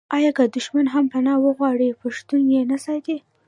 آیا 0.15 0.31
که 0.37 0.43
دښمن 0.55 0.85
هم 0.93 1.05
پنا 1.13 1.33
وغواړي 1.45 1.97
پښتون 2.01 2.41
یې 2.53 2.61
نه 2.71 2.77
ساتي؟ 2.85 3.17